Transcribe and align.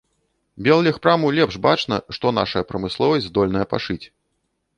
Беллегпраму 0.67 1.27
лепш 1.39 1.59
бачна, 1.65 1.95
што 2.17 2.33
нашая 2.39 2.63
прамысловасць 2.71 3.27
здольная 3.29 3.65
пашыць. 3.77 4.01